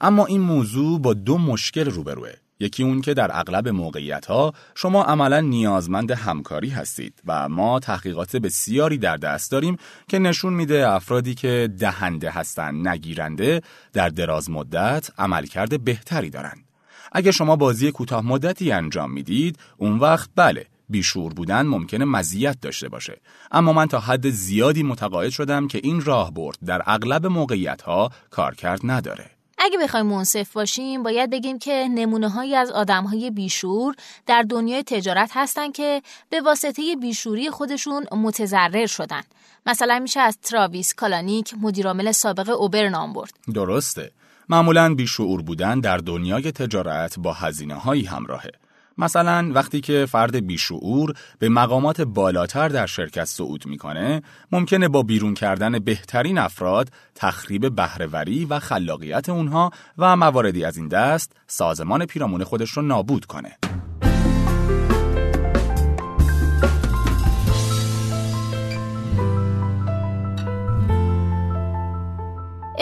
اما 0.00 0.26
این 0.26 0.40
موضوع 0.40 1.00
با 1.00 1.14
دو 1.14 1.38
مشکل 1.38 1.90
روبروه. 1.90 2.32
یکی 2.60 2.82
اون 2.82 3.00
که 3.00 3.14
در 3.14 3.30
اغلب 3.32 3.68
موقعیت 3.68 4.26
ها 4.26 4.52
شما 4.74 5.04
عملا 5.04 5.40
نیازمند 5.40 6.10
همکاری 6.10 6.68
هستید 6.68 7.22
و 7.26 7.48
ما 7.48 7.80
تحقیقات 7.80 8.36
بسیاری 8.36 8.98
در 8.98 9.16
دست 9.16 9.50
داریم 9.50 9.76
که 10.08 10.18
نشون 10.18 10.52
میده 10.52 10.88
افرادی 10.88 11.34
که 11.34 11.70
دهنده 11.78 12.30
هستند 12.30 12.88
نگیرنده 12.88 13.62
در 13.92 14.08
دراز 14.08 14.50
مدت 14.50 15.10
عملکرد 15.18 15.84
بهتری 15.84 16.30
دارند. 16.30 16.64
اگر 17.12 17.30
شما 17.30 17.56
بازی 17.56 17.92
کوتاه 17.92 18.26
مدتی 18.26 18.72
انجام 18.72 19.12
می‌دید 19.12 19.58
اون 19.76 19.98
وقت 19.98 20.30
بله 20.36 20.66
بیشور 20.88 21.34
بودن 21.34 21.62
ممکنه 21.62 22.04
مزیت 22.04 22.60
داشته 22.60 22.88
باشه. 22.88 23.20
اما 23.52 23.72
من 23.72 23.86
تا 23.86 24.00
حد 24.00 24.30
زیادی 24.30 24.82
متقاعد 24.82 25.30
شدم 25.30 25.68
که 25.68 25.80
این 25.82 26.04
راه 26.04 26.34
برد 26.34 26.58
در 26.66 26.82
اغلب 26.86 27.26
موقعیت 27.26 27.82
ها 27.82 28.10
کارکرد 28.30 28.80
نداره. 28.84 29.35
اگه 29.58 29.78
بخوایم 29.78 30.06
منصف 30.06 30.52
باشیم 30.52 31.02
باید 31.02 31.30
بگیم 31.30 31.58
که 31.58 31.88
نمونه 31.90 32.28
هایی 32.28 32.54
از 32.54 32.70
آدم 32.70 33.04
های 33.04 33.30
بیشور 33.30 33.94
در 34.26 34.42
دنیای 34.42 34.82
تجارت 34.82 35.30
هستن 35.34 35.72
که 35.72 36.02
به 36.30 36.40
واسطه 36.40 36.96
بیشوری 36.96 37.50
خودشون 37.50 38.06
متضرر 38.12 38.86
شدن. 38.86 39.22
مثلا 39.66 39.98
میشه 39.98 40.20
از 40.20 40.38
تراویس 40.38 40.94
کالانیک 40.94 41.54
مدیرعامل 41.60 42.12
سابق 42.12 42.60
اوبر 42.60 42.88
نام 42.88 43.12
برد. 43.12 43.32
درسته. 43.54 44.10
معمولا 44.48 44.94
بیشعور 44.94 45.42
بودن 45.42 45.80
در 45.80 45.98
دنیای 45.98 46.52
تجارت 46.52 47.18
با 47.18 47.32
هزینه 47.32 47.74
هایی 47.74 48.04
همراهه. 48.04 48.50
مثلا 48.98 49.50
وقتی 49.54 49.80
که 49.80 50.06
فرد 50.08 50.46
بیشعور 50.46 51.12
به 51.38 51.48
مقامات 51.48 52.00
بالاتر 52.00 52.68
در 52.68 52.86
شرکت 52.86 53.24
صعود 53.24 53.66
می‌کنه 53.66 54.22
ممکنه 54.52 54.88
با 54.88 55.02
بیرون 55.02 55.34
کردن 55.34 55.78
بهترین 55.78 56.38
افراد 56.38 56.88
تخریب 57.14 57.74
بهرهوری 57.74 58.44
و 58.44 58.58
خلاقیت 58.58 59.28
اونها 59.28 59.70
و 59.98 60.16
مواردی 60.16 60.64
از 60.64 60.76
این 60.76 60.88
دست 60.88 61.32
سازمان 61.46 62.06
پیرامون 62.06 62.44
خودش 62.44 62.70
رو 62.70 62.82
نابود 62.82 63.24
کنه. 63.24 63.58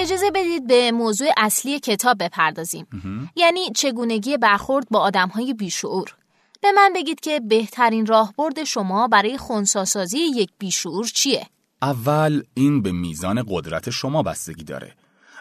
اجازه 0.05 0.31
بدید 0.31 0.67
به 0.67 0.93
موضوع 0.93 1.29
اصلی 1.37 1.81
کتاب 1.81 2.17
بپردازیم 2.25 2.87
یعنی 3.37 3.71
چگونگی 3.71 4.37
برخورد 4.37 4.87
با 4.91 5.01
آدمهای 5.01 5.55
بیشعور 5.55 6.15
به 6.63 6.73
من 6.73 6.93
بگید 6.95 7.21
که 7.21 7.41
بهترین 7.41 8.07
راهبرد 8.07 8.65
شما 8.65 9.09
برای 9.09 9.39
خونساسازی 9.39 10.19
یک 10.19 10.51
بیشعور 10.59 11.07
چیه؟ 11.07 11.47
اول 11.83 12.43
این 12.55 12.83
به 12.83 12.93
میزان 12.93 13.45
قدرت 13.49 13.91
شما 13.91 14.23
بستگی 14.23 14.65
داره 14.65 14.95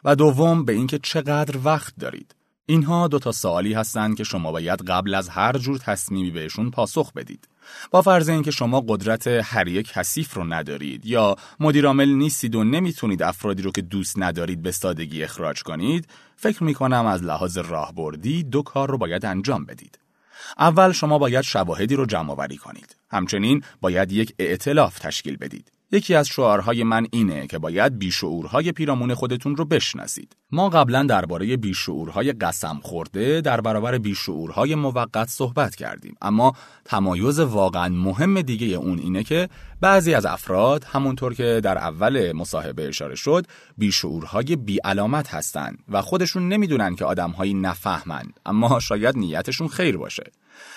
و 0.03 0.15
دوم 0.15 0.65
به 0.65 0.74
اینکه 0.74 1.00
چقدر 1.03 1.60
وقت 1.63 1.93
دارید. 2.00 2.36
اینها 2.65 3.08
دو 3.08 3.20
تا 3.20 3.32
سوالی 3.32 3.74
هستند 3.74 4.17
که 4.17 4.24
شما 4.24 4.51
باید 4.51 4.82
قبل 4.82 5.15
از 5.15 5.29
هر 5.29 5.58
جور 5.58 5.77
تصمیمی 5.77 6.32
بهشون 6.32 6.72
پاسخ 6.72 7.13
بدید. 7.13 7.48
با 7.91 8.01
فرض 8.01 8.29
اینکه 8.29 8.51
شما 8.51 8.82
قدرت 8.88 9.27
هر 9.27 9.67
یک 9.67 9.88
کثیف 9.88 10.34
رو 10.34 10.43
ندارید 10.43 11.05
یا 11.05 11.36
مدیرعامل 11.60 12.10
نیستید 12.10 12.55
و 12.55 12.63
نمی‌تونید 12.63 13.24
افرادی 13.24 13.63
رو 13.63 13.72
که 13.72 13.82
دوست 13.82 14.20
ندارید 14.20 14.62
به 14.62 14.72
سادگی 14.72 15.24
اخراج 15.24 15.63
کنید، 15.63 16.08
فکر 16.36 16.63
می‌کنم 16.63 17.05
از 17.05 17.24
لحاظ 17.24 17.58
راهبردی 17.58 18.43
دو 18.43 18.62
کار 18.62 18.91
رو 18.91 18.98
باید 18.98 19.25
انجام 19.25 19.65
بدید. 19.65 20.00
اول 20.58 20.91
شما 20.91 21.17
باید 21.17 21.41
شواهدی 21.41 21.96
رو 21.96 22.05
جمع 22.05 22.32
آوری 22.32 22.58
کنید. 22.58 22.96
همچنین 23.12 23.63
باید 23.82 24.12
یک 24.12 24.34
ائتلاف 24.39 25.00
تشکیل 25.00 25.38
بدید. 25.38 25.72
یکی 25.93 26.15
از 26.15 26.27
شعارهای 26.27 26.83
من 26.83 27.07
اینه 27.12 27.47
که 27.47 27.59
باید 27.59 28.00
بیشعورهای 28.00 28.71
پیرامون 28.71 29.13
خودتون 29.13 29.55
رو 29.55 29.65
بشناسید. 29.65 30.35
ما 30.51 30.69
قبلا 30.69 31.03
درباره 31.03 31.57
بیشعورهای 31.57 32.31
قسم 32.31 32.79
خورده 32.83 33.41
در 33.41 33.62
برابر 33.62 33.97
بیشعورهای 33.97 34.75
موقت 34.75 35.29
صحبت 35.29 35.75
کردیم 35.75 36.15
اما 36.21 36.53
تمایز 36.85 37.39
واقعا 37.39 37.89
مهم 37.89 38.41
دیگه 38.41 38.67
اون 38.67 39.00
اینه 39.00 39.23
که 39.23 39.50
بعضی 39.81 40.13
از 40.13 40.25
افراد 40.25 40.83
همونطور 40.83 41.33
که 41.33 41.62
در 41.63 41.77
اول 41.77 42.31
مصاحبه 42.31 42.88
اشاره 42.88 43.15
شد 43.15 43.45
بیشعورهای 43.77 44.55
بیعلامت 44.55 45.33
هستند 45.33 45.79
و 45.89 46.01
خودشون 46.01 46.50
نمی‌دونن 46.50 46.95
که 46.95 47.05
آدمهایی 47.05 47.53
نفهمند 47.53 48.39
اما 48.45 48.79
شاید 48.79 49.17
نیتشون 49.17 49.67
خیر 49.67 49.97
باشه. 49.97 50.23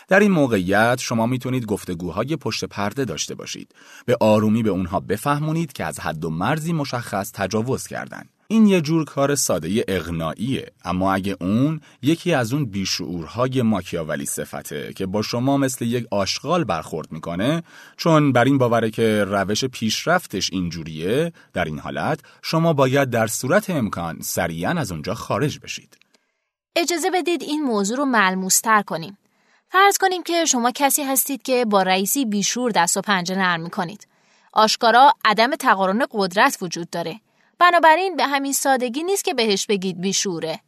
در 0.09 0.21
این 0.21 0.31
موقعیت 0.31 0.99
شما 1.01 1.27
می‌تونید 1.27 1.67
گفتگوهای 1.67 2.37
پشت 2.37 2.65
پرده 2.65 3.05
داشته 3.05 3.35
باشید. 3.35 3.75
به 4.07 4.17
آرومی 4.21 4.63
به 4.63 4.71
اونها 4.71 5.01
بفهمونید 5.01 5.73
که 5.73 5.85
از 5.85 6.01
حد 6.01 6.25
و 6.25 6.31
مرزی 6.31 6.73
مشخص 6.73 7.33
تجاوز 7.35 7.87
کردن. 7.87 8.25
این 8.49 8.67
یه 8.67 8.81
جور 8.81 9.05
کار 9.05 9.35
ساده 9.35 9.85
اغنائیه 9.89 10.73
اما 10.85 11.15
اگه 11.15 11.37
اون 11.41 11.81
یکی 12.03 12.33
از 12.33 12.53
اون 12.53 12.65
بیشعورهای 12.65 13.63
ماکیاولی 13.63 14.27
صفته 14.27 14.93
که 14.97 15.07
با 15.07 15.23
شما 15.23 15.57
مثل 15.57 15.85
یک 15.85 16.07
آشغال 16.11 16.65
برخورد 16.65 17.13
می‌کنه 17.13 17.63
چون 17.97 18.33
بر 18.33 18.45
این 18.45 18.59
باوره 18.59 18.91
که 18.91 19.25
روش 19.25 19.65
پیشرفتش 19.65 20.53
اینجوریه 20.53 21.33
در 21.53 21.65
این 21.65 21.79
حالت 21.79 22.21
شما 22.43 22.73
باید 22.73 23.11
در 23.11 23.27
صورت 23.27 23.71
امکان 23.71 24.19
سریعا 24.21 24.71
از 24.71 24.93
اونجا 24.93 25.15
خارج 25.15 25.59
بشید 25.59 25.99
اجازه 26.77 27.11
بدید 27.11 27.43
این 27.43 27.63
موضوع 27.63 27.97
رو 27.97 28.05
ملموستر 28.05 28.83
کنیم 28.83 29.19
فرض 29.69 29.99
کنیم 29.99 30.23
که 30.23 30.45
شما 30.45 30.71
کسی 30.71 31.03
هستید 31.03 31.43
که 31.43 31.65
با 31.65 31.83
رئیسی 31.83 32.25
بیشور 32.25 32.71
دست 32.71 32.97
و 32.97 33.01
پنجه 33.01 33.35
نرم 33.35 33.61
می‌کنید 33.61 34.07
آشکارا 34.53 35.13
عدم 35.25 35.57
تقارن 35.57 36.07
قدرت 36.11 36.59
وجود 36.61 36.91
داره 36.91 37.21
بنابراین 37.59 38.17
به 38.17 38.27
همین 38.27 38.53
سادگی 38.53 39.03
نیست 39.03 39.25
که 39.25 39.35
بهش 39.35 39.67
بگید 39.67 40.01
بیشوره. 40.01 40.61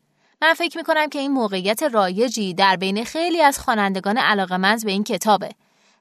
من 0.42 0.54
فکر 0.54 0.76
می‌کنم 0.76 1.08
که 1.08 1.18
این 1.18 1.32
موقعیت 1.32 1.82
رایجی 1.82 2.54
در 2.54 2.76
بین 2.76 3.04
خیلی 3.04 3.42
از 3.42 3.58
خوانندگان 3.58 4.18
علاقمند 4.18 4.84
به 4.84 4.90
این 4.90 5.04
کتابه. 5.04 5.50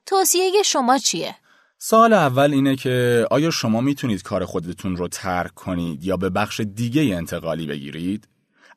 توصیه 0.06 0.62
شما 0.64 0.98
چیه؟ 0.98 1.34
سال 1.78 2.12
اول 2.12 2.52
اینه 2.52 2.76
که 2.76 3.26
آیا 3.30 3.50
شما 3.50 3.80
می‌تونید 3.80 4.22
کار 4.22 4.44
خودتون 4.44 4.96
رو 4.96 5.08
ترک 5.08 5.54
کنید 5.54 6.04
یا 6.04 6.16
به 6.16 6.30
بخش 6.30 6.60
دیگه 6.60 7.02
انتقالی 7.16 7.66
بگیرید؟ 7.66 8.28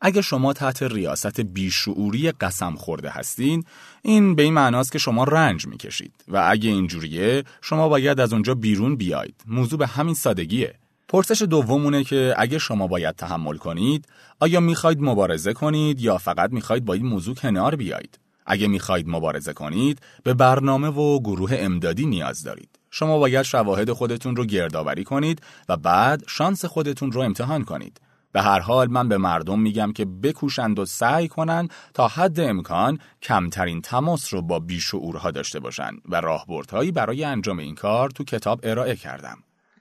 اگه 0.02 0.22
شما 0.22 0.54
تحت 0.54 0.84
ریاست 0.84 1.42
بیشعوری 1.42 2.32
قسم 2.32 2.76
خورده 2.76 3.10
هستین، 3.10 3.64
این 4.02 4.36
به 4.36 4.44
این 4.44 4.54
معناست 4.54 4.92
که 4.92 5.00
شما 5.00 5.24
رنج 5.24 5.68
می‌کشید 5.68 6.14
و 6.28 6.48
اگه 6.50 6.70
اینجوریه 6.70 7.44
شما 7.62 7.90
باید 7.90 8.20
از 8.20 8.34
اونجا 8.34 8.56
بیرون 8.56 8.96
بیاید. 8.96 9.36
موضوع 9.48 9.80
به 9.80 9.88
همین 9.88 10.16
سادگیه. 10.16 10.76
پرسش 11.08 11.42
دومونه 11.42 12.04
که 12.04 12.34
اگه 12.38 12.60
شما 12.60 12.88
باید 12.88 13.16
تحمل 13.16 13.58
کنید 13.58 14.06
آیا 14.40 14.60
می‌خواید 14.60 15.02
مبارزه 15.02 15.54
کنید 15.54 16.02
یا 16.02 16.18
فقط 16.18 16.52
می‌خواید 16.52 16.86
با 16.86 16.94
این 16.94 17.06
موضوع 17.06 17.36
کنار 17.36 17.76
بیایید 17.76 18.20
اگه 18.46 18.68
می‌خواید 18.68 19.10
مبارزه 19.10 19.54
کنید 19.54 20.00
به 20.24 20.34
برنامه 20.34 20.88
و 20.88 21.20
گروه 21.20 21.52
امدادی 21.54 22.06
نیاز 22.06 22.44
دارید 22.44 22.70
شما 22.92 23.18
باید 23.20 23.42
شواهد 23.42 23.92
خودتون 23.92 24.36
رو 24.36 24.46
گردآوری 24.46 25.04
کنید 25.04 25.42
و 25.70 25.78
بعد 25.78 26.24
شانس 26.28 26.66
خودتون 26.66 27.12
رو 27.12 27.22
امتحان 27.22 27.64
کنید 27.64 28.02
به 28.32 28.42
هر 28.42 28.60
حال 28.60 28.88
من 28.88 29.10
به 29.10 29.18
مردم 29.18 29.60
میگم 29.60 29.94
که 29.94 30.06
بکوشند 30.06 30.80
و 30.80 30.86
سعی 30.86 31.28
کنند 31.28 31.70
تا 31.94 32.08
حد 32.08 32.40
امکان 32.40 33.00
کمترین 33.22 33.82
تماس 33.82 34.34
رو 34.34 34.42
با 34.42 34.60
بیشعورها 34.60 35.32
داشته 35.32 35.60
باشند 35.60 36.02
و 36.10 36.22
راهبردهایی 36.22 36.92
برای 36.92 37.24
انجام 37.24 37.60
این 37.60 37.76
کار 37.76 38.10
تو 38.10 38.24
کتاب 38.24 38.60
ارائه 38.64 38.96
کردم 38.96 39.38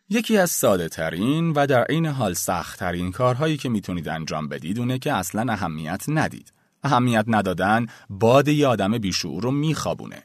یکی 0.09 0.39
از 0.39 0.51
ساده 0.51 0.89
ترین 0.89 1.51
و 1.51 1.67
در 1.67 1.87
این 1.89 2.07
حال 2.07 2.35
سخت 2.35 2.79
ترین 2.79 3.13
کارهایی 3.13 3.57
که 3.57 3.69
می‌تونید 3.69 4.09
انجام 4.09 4.49
بدید 4.49 4.79
اونه 4.79 4.99
که 4.99 5.13
اصلا 5.13 5.53
اهمیت 5.53 6.05
ندید. 6.09 6.53
اهمیت 6.85 7.25
ندادن 7.29 7.87
باد 8.11 8.49
یه 8.49 8.67
آدم 8.67 8.99
بیشعور 8.99 9.43
رو 9.43 9.51
میخوابونه. 9.51 10.23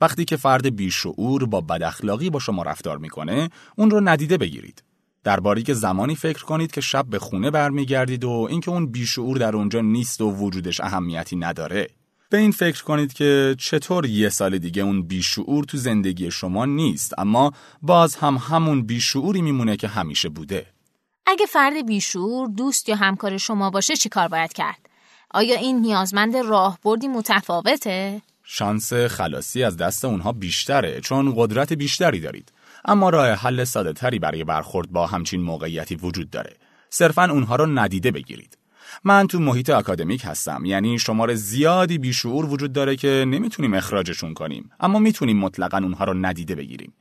وقتی 0.00 0.24
که 0.24 0.36
فرد 0.36 0.76
بیشعور 0.76 1.46
با 1.46 1.60
بداخلاقی 1.60 2.30
با 2.30 2.38
شما 2.38 2.62
رفتار 2.62 2.98
می‌کنه، 2.98 3.50
اون 3.76 3.90
رو 3.90 4.00
ندیده 4.00 4.38
بگیرید. 4.38 4.82
درباره 5.28 5.62
که 5.62 5.74
زمانی 5.74 6.16
فکر 6.16 6.44
کنید 6.44 6.70
که 6.70 6.80
شب 6.80 7.06
به 7.06 7.18
خونه 7.18 7.50
برمیگردید 7.50 8.24
و 8.24 8.46
اینکه 8.50 8.70
اون 8.70 8.86
بیشعور 8.86 9.38
در 9.38 9.56
اونجا 9.56 9.80
نیست 9.80 10.20
و 10.20 10.30
وجودش 10.30 10.80
اهمیتی 10.80 11.36
نداره. 11.36 11.86
به 12.30 12.38
این 12.38 12.50
فکر 12.50 12.84
کنید 12.84 13.12
که 13.12 13.56
چطور 13.58 14.06
یه 14.06 14.28
سال 14.28 14.58
دیگه 14.58 14.82
اون 14.82 15.02
بیشعور 15.02 15.64
تو 15.64 15.76
زندگی 15.78 16.30
شما 16.30 16.64
نیست 16.64 17.18
اما 17.18 17.52
باز 17.82 18.16
هم 18.16 18.36
همون 18.36 18.82
بیشعوری 18.82 19.42
میمونه 19.42 19.76
که 19.76 19.88
همیشه 19.88 20.28
بوده. 20.28 20.66
اگه 21.26 21.46
فرد 21.46 21.86
بیشعور 21.86 22.48
دوست 22.48 22.88
یا 22.88 22.96
همکار 22.96 23.38
شما 23.38 23.70
باشه 23.70 23.96
چی 23.96 24.08
کار 24.08 24.28
باید 24.28 24.52
کرد؟ 24.52 24.88
آیا 25.30 25.58
این 25.58 25.80
نیازمند 25.80 26.36
راهبردی 26.36 27.08
متفاوته؟ 27.08 28.22
شانس 28.44 28.92
خلاصی 28.92 29.62
از 29.62 29.76
دست 29.76 30.04
اونها 30.04 30.32
بیشتره 30.32 31.00
چون 31.00 31.34
قدرت 31.36 31.72
بیشتری 31.72 32.20
دارید. 32.20 32.52
اما 32.84 33.10
راه 33.10 33.28
حل 33.28 33.64
ساده 33.64 33.92
تری 33.92 34.18
برای 34.18 34.44
برخورد 34.44 34.90
با 34.90 35.06
همچین 35.06 35.42
موقعیتی 35.42 35.94
وجود 35.94 36.30
داره. 36.30 36.56
صرفا 36.90 37.24
اونها 37.24 37.56
رو 37.56 37.66
ندیده 37.66 38.10
بگیرید. 38.10 38.58
من 39.04 39.26
تو 39.26 39.38
محیط 39.38 39.70
اکادمیک 39.70 40.22
هستم 40.24 40.64
یعنی 40.64 40.98
شمار 40.98 41.34
زیادی 41.34 41.98
بیشعور 41.98 42.46
وجود 42.46 42.72
داره 42.72 42.96
که 42.96 43.24
نمی‌تونیم 43.28 43.74
اخراجشون 43.74 44.34
کنیم. 44.34 44.70
اما 44.80 44.98
می‌تونیم 44.98 45.38
مطلقا 45.38 45.78
اونها 45.78 46.04
رو 46.04 46.14
ندیده 46.14 46.54
بگیریم. 46.54 46.92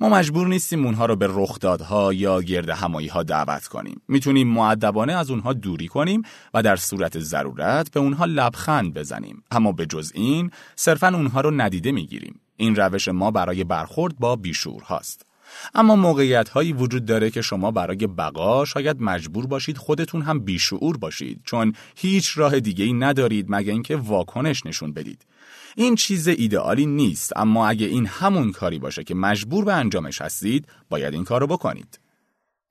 ما 0.00 0.08
مجبور 0.08 0.48
نیستیم 0.48 0.86
اونها 0.86 1.06
رو 1.06 1.16
به 1.16 1.28
رخدادها 1.30 2.12
یا 2.12 2.42
گرد 2.42 2.68
همایی 2.68 3.08
ها 3.08 3.22
دعوت 3.22 3.66
کنیم. 3.66 4.00
می‌تونیم 4.08 4.48
معدبانه 4.48 5.12
از 5.12 5.30
اونها 5.30 5.52
دوری 5.52 5.88
کنیم 5.88 6.22
و 6.54 6.62
در 6.62 6.76
صورت 6.76 7.18
ضرورت 7.18 7.90
به 7.90 8.00
اونها 8.00 8.24
لبخند 8.24 8.94
بزنیم. 8.94 9.42
اما 9.50 9.72
به 9.72 9.86
جز 9.86 10.12
این 10.14 10.50
صرفا 10.76 11.08
اونها 11.08 11.40
رو 11.40 11.50
ندیده 11.50 11.92
می‌گیریم. 11.92 12.40
این 12.56 12.76
روش 12.76 13.08
ما 13.08 13.30
برای 13.30 13.64
برخورد 13.64 14.18
با 14.18 14.36
بیشعور 14.36 14.82
هاست 14.82 15.26
اما 15.74 15.96
موقعیت 15.96 16.48
هایی 16.48 16.72
وجود 16.72 17.04
داره 17.04 17.30
که 17.30 17.42
شما 17.42 17.70
برای 17.70 18.06
بقا 18.06 18.64
شاید 18.64 18.96
مجبور 19.00 19.46
باشید 19.46 19.78
خودتون 19.78 20.22
هم 20.22 20.40
بیشعور 20.40 20.96
باشید 20.96 21.40
چون 21.44 21.74
هیچ 21.96 22.38
راه 22.38 22.60
دیگه 22.60 22.84
ای 22.84 22.92
ندارید 22.92 23.46
مگه 23.48 23.72
اینکه 23.72 23.96
واکنش 23.96 24.66
نشون 24.66 24.92
بدید. 24.92 25.26
این 25.76 25.94
چیز 25.94 26.28
ایدئالی 26.28 26.86
نیست 26.86 27.32
اما 27.36 27.68
اگه 27.68 27.86
این 27.86 28.06
همون 28.06 28.52
کاری 28.52 28.78
باشه 28.78 29.04
که 29.04 29.14
مجبور 29.14 29.64
به 29.64 29.72
انجامش 29.74 30.22
هستید 30.22 30.68
باید 30.90 31.14
این 31.14 31.24
کارو 31.24 31.46
بکنید. 31.46 32.00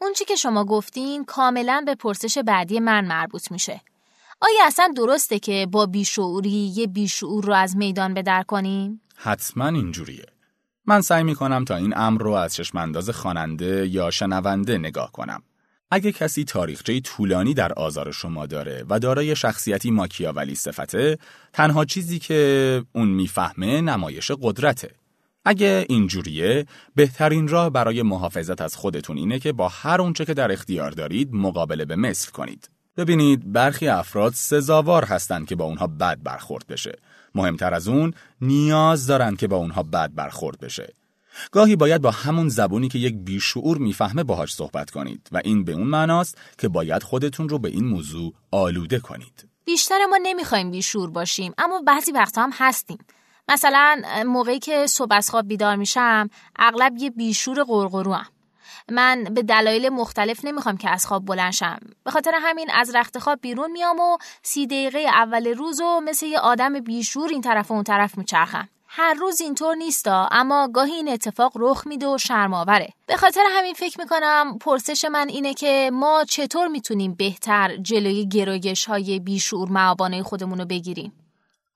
اون 0.01 0.13
چی 0.13 0.25
که 0.25 0.35
شما 0.35 0.65
گفتین 0.65 1.25
کاملا 1.25 1.83
به 1.85 1.95
پرسش 1.95 2.37
بعدی 2.37 2.79
من 2.79 3.05
مربوط 3.05 3.51
میشه. 3.51 3.81
آیا 4.41 4.65
اصلا 4.65 4.93
درسته 4.95 5.39
که 5.39 5.67
با 5.71 5.85
بیشعوری 5.85 6.71
یه 6.75 6.87
بیشعور 6.87 7.45
رو 7.45 7.53
از 7.53 7.77
میدان 7.77 8.13
بدر 8.13 8.43
کنیم؟ 8.43 9.01
حتما 9.15 9.67
اینجوریه. 9.67 10.25
من 10.85 11.01
سعی 11.01 11.23
می 11.23 11.35
کنم 11.35 11.65
تا 11.65 11.75
این 11.75 11.93
امر 11.97 12.21
رو 12.21 12.31
از 12.31 12.55
چشمانداز 12.55 13.09
خواننده 13.09 13.87
یا 13.87 14.11
شنونده 14.11 14.77
نگاه 14.77 15.11
کنم. 15.11 15.43
اگه 15.91 16.11
کسی 16.11 16.43
تاریخچه 16.43 16.99
طولانی 16.99 17.53
در 17.53 17.73
آزار 17.73 18.11
شما 18.11 18.45
داره 18.45 18.85
و 18.89 18.99
دارای 18.99 19.35
شخصیتی 19.35 19.91
ماکیاولی 19.91 20.55
صفته، 20.55 21.17
تنها 21.53 21.85
چیزی 21.85 22.19
که 22.19 22.83
اون 22.93 23.07
می‌فهمه 23.07 23.81
نمایش 23.81 24.31
قدرته. 24.41 24.91
اگه 25.45 25.85
اینجوریه، 25.89 26.65
بهترین 26.95 27.47
راه 27.47 27.69
برای 27.69 28.01
محافظت 28.01 28.61
از 28.61 28.75
خودتون 28.75 29.17
اینه 29.17 29.39
که 29.39 29.51
با 29.51 29.67
هر 29.67 30.01
اونچه 30.01 30.25
که 30.25 30.33
در 30.33 30.51
اختیار 30.51 30.91
دارید 30.91 31.33
مقابله 31.33 31.85
به 31.85 31.95
مثل 31.95 32.31
کنید. 32.31 32.69
ببینید 32.97 33.51
برخی 33.51 33.87
افراد 33.87 34.33
سزاوار 34.33 35.05
هستند 35.05 35.47
که 35.47 35.55
با 35.55 35.65
اونها 35.65 35.87
بد 35.87 36.23
برخورد 36.23 36.67
بشه. 36.67 36.97
مهمتر 37.35 37.73
از 37.73 37.87
اون 37.87 38.13
نیاز 38.41 39.07
دارند 39.07 39.37
که 39.37 39.47
با 39.47 39.57
اونها 39.57 39.83
بد 39.83 40.11
برخورد 40.15 40.59
بشه. 40.59 40.93
گاهی 41.51 41.75
باید 41.75 42.01
با 42.01 42.11
همون 42.11 42.49
زبونی 42.49 42.89
که 42.89 42.99
یک 42.99 43.15
بیشعور 43.15 43.77
می‌فهمه 43.77 44.23
باهاش 44.23 44.53
صحبت 44.53 44.91
کنید 44.91 45.29
و 45.31 45.41
این 45.43 45.63
به 45.63 45.71
اون 45.71 45.87
معناست 45.87 46.37
که 46.57 46.67
باید 46.67 47.03
خودتون 47.03 47.49
رو 47.49 47.59
به 47.59 47.69
این 47.69 47.85
موضوع 47.85 48.33
آلوده 48.51 48.99
کنید. 48.99 49.49
بیشتر 49.65 50.05
ما 50.09 50.19
نمی‌خوایم 50.23 50.71
بیشعور 50.71 51.09
باشیم 51.09 51.53
اما 51.57 51.81
بعضی 51.81 52.11
وقتا 52.11 52.43
هم 52.43 52.51
هستیم. 52.53 52.97
مثلا 53.49 54.01
موقعی 54.25 54.59
که 54.59 54.87
صبح 54.87 55.15
از 55.15 55.29
خواب 55.29 55.47
بیدار 55.47 55.75
میشم 55.75 56.29
اغلب 56.55 56.97
یه 56.97 57.09
بیشور 57.09 57.63
قرقرو 57.63 58.13
هم. 58.13 58.32
من 58.91 59.23
به 59.23 59.43
دلایل 59.43 59.89
مختلف 59.89 60.45
نمی‌خوام 60.45 60.77
که 60.77 60.89
از 60.89 61.05
خواب 61.05 61.25
بلنشم 61.25 61.79
به 62.03 62.11
خاطر 62.11 62.31
همین 62.41 62.69
از 62.73 62.95
رخت 62.95 63.19
خواب 63.19 63.39
بیرون 63.41 63.71
میام 63.71 63.99
و 63.99 64.17
سی 64.43 64.67
دقیقه 64.67 64.99
اول 64.99 65.47
روز 65.47 65.81
و 65.81 66.01
مثل 66.03 66.25
یه 66.25 66.39
آدم 66.39 66.79
بیشور 66.79 67.29
این 67.29 67.41
طرف 67.41 67.71
و 67.71 67.73
اون 67.73 67.83
طرف 67.83 68.17
میچرخم. 68.17 68.69
هر 68.95 69.13
روز 69.13 69.41
اینطور 69.41 69.75
نیستا 69.75 70.27
اما 70.31 70.67
گاهی 70.73 70.93
این 70.93 71.09
اتفاق 71.09 71.53
رخ 71.55 71.87
میده 71.87 72.07
و 72.07 72.17
شرماوره 72.17 72.89
به 73.05 73.17
خاطر 73.17 73.43
همین 73.51 73.73
فکر 73.73 73.99
می‌کنم 73.99 74.57
پرسش 74.61 75.05
من 75.05 75.29
اینه 75.29 75.53
که 75.53 75.91
ما 75.93 76.23
چطور 76.29 76.67
می‌تونیم 76.67 77.13
بهتر 77.13 77.77
جلوی 77.77 78.27
گرایش 78.27 78.85
های 78.85 79.19
بیشور 79.19 79.69
معابانه 79.69 80.23
خودمون 80.23 80.59
رو 80.59 80.65
بگیریم؟ 80.65 81.13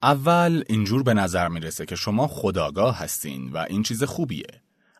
اول 0.03 0.63
اینجور 0.69 1.03
به 1.03 1.13
نظر 1.13 1.47
می‌رسه 1.47 1.85
که 1.85 1.95
شما 1.95 2.27
خداگاه 2.27 2.97
هستین 2.97 3.51
و 3.51 3.65
این 3.69 3.83
چیز 3.83 4.03
خوبیه. 4.03 4.47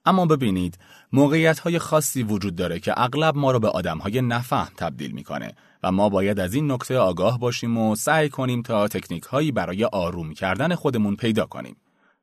اما 0.08 0.26
ببینید 0.26 0.78
موقعیت 1.14 1.60
های 1.60 1.80
خاصی 1.80 2.24
وجود 2.24 2.56
داره 2.56 2.80
که 2.80 2.94
اغلب 3.02 3.38
ما 3.38 3.52
رو 3.52 3.60
به 3.60 3.70
آدم 3.70 3.98
های 3.98 4.22
نفهم 4.22 4.72
تبدیل 4.78 5.12
می‌کنه 5.12 5.54
و 5.84 5.92
ما 5.92 6.10
باید 6.10 6.40
از 6.40 6.54
این 6.54 6.72
نکته 6.72 6.98
آگاه 6.98 7.40
باشیم 7.40 7.78
و 7.78 7.96
سعی 7.96 8.30
کنیم 8.30 8.62
تا 8.62 8.88
تکنیک 8.88 9.24
هایی 9.24 9.52
برای 9.52 9.86
آروم 9.86 10.34
کردن 10.34 10.76
خودمون 10.76 11.16
پیدا 11.16 11.46
کنیم. 11.46 11.76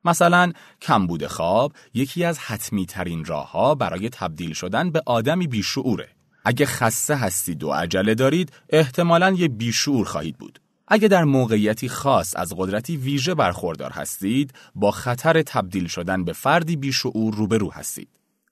مثلا 0.05 0.51
کمبود 0.81 1.27
خواب 1.27 1.73
یکی 1.93 2.23
از 2.23 2.39
حتمی 2.39 2.85
ترین 2.85 3.25
راه 3.25 3.51
ها 3.51 3.75
برای 3.75 4.09
تبدیل 4.09 4.53
شدن 4.53 4.91
به 4.91 5.01
آدمی 5.05 5.47
بیشعوره. 5.47 6.09
اگه 6.45 6.65
خسته 6.65 7.15
هستید 7.15 7.63
و 7.63 7.71
عجله 7.71 8.15
دارید 8.15 8.53
احتمالاً 8.69 9.31
یه 9.31 9.47
بیشعور 9.47 10.05
خواهید 10.05 10.37
بود. 10.37 10.59
اگه 10.87 11.07
در 11.07 11.23
موقعیتی 11.23 11.89
خاص 11.89 12.33
از 12.35 12.53
قدرتی 12.57 12.97
ویژه 12.97 13.35
برخوردار 13.35 13.91
هستید 13.91 14.53
با 14.75 14.91
خطر 14.91 15.41
تبدیل 15.41 15.87
شدن 15.87 16.23
به 16.23 16.33
فردی 16.33 16.75
بیشعور 16.75 17.35
روبرو 17.35 17.71
هستید. 17.71 18.09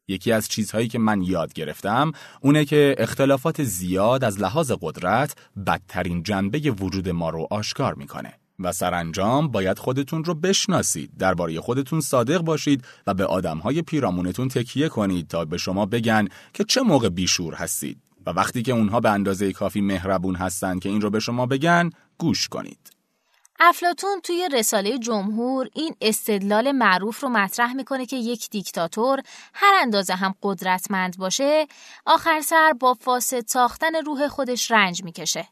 یکی 0.08 0.32
از 0.32 0.48
چیزهایی 0.48 0.88
که 0.88 1.00
من 1.00 1.22
یاد 1.22 1.54
گرفتم 1.54 2.12
اونه 2.42 2.66
که 2.66 2.96
اختلافات 2.98 3.64
زیاد 3.64 4.24
از 4.24 4.40
لحاظ 4.40 4.72
قدرت 4.82 5.36
بدترین 5.68 6.24
جنبه 6.24 6.60
وجود 6.60 7.10
ما 7.10 7.30
رو 7.30 7.48
آشکار 7.52 7.94
می‌کنه. 7.94 8.34
و 8.60 8.72
سرانجام 8.72 9.48
باید 9.48 9.80
خودتون 9.80 10.24
رو 10.24 10.34
بشناسید 10.34 11.12
درباره 11.20 11.60
خودتون 11.60 12.02
صادق 12.02 12.42
باشید 12.42 12.86
و 13.08 13.14
به 13.14 13.26
آدمهای 13.26 13.82
پیرامونتون 13.82 14.48
تکیه 14.48 14.90
کنید 14.90 15.28
تا 15.28 15.46
به 15.46 15.58
شما 15.58 15.86
بگن 15.86 16.28
که 16.54 16.64
چه 16.64 16.82
موقع 16.82 17.10
بیشور 17.10 17.54
هستید 17.54 17.98
و 18.26 18.30
وقتی 18.30 18.62
که 18.62 18.72
اونها 18.72 19.00
به 19.00 19.10
اندازه 19.10 19.54
کافی 19.54 19.82
مهربون 19.82 20.36
هستند 20.36 20.82
که 20.82 20.90
این 20.90 21.02
رو 21.02 21.10
به 21.10 21.20
شما 21.20 21.46
بگن 21.46 21.90
گوش 22.18 22.48
کنید. 22.48 22.94
افلاتون 23.60 24.22
توی 24.22 24.50
رساله 24.52 24.98
جمهور 24.98 25.70
این 25.74 25.96
استدلال 26.02 26.72
معروف 26.72 27.20
رو 27.20 27.30
مطرح 27.30 27.74
می‌کنه 27.74 28.06
که 28.06 28.16
یک 28.16 28.50
دیکتاتور 28.50 29.24
هر 29.54 29.74
اندازه 29.82 30.16
هم 30.16 30.36
قدرتمند 30.44 31.18
باشه 31.18 31.68
آخر 32.06 32.42
سر 32.42 32.74
با 32.80 32.94
فاسد 32.94 33.48
ساختن 33.48 33.96
روح 33.96 34.28
خودش 34.28 34.72
رنج 34.72 35.04
می‌کشه. 35.04 35.48